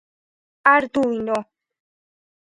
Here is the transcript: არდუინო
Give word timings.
არდუინო 0.71 1.37